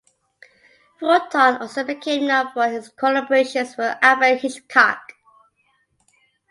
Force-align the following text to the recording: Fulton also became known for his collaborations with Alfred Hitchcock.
Fulton 0.99 1.57
also 1.57 1.83
became 1.83 2.25
known 2.25 2.51
for 2.53 2.67
his 2.67 2.89
collaborations 2.89 3.77
with 3.77 3.95
Alfred 4.01 4.39
Hitchcock. 4.39 5.11